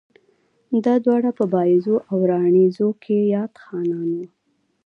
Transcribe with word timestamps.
دا 0.85 0.93
دواړه 1.05 1.29
پۀ 1.37 1.45
بائيزو 1.53 1.95
او 2.09 2.17
راڼېزو 2.31 2.87
کښې 3.03 3.19
ياد 3.35 3.53
خانان 3.63 4.09
وو 4.15 4.25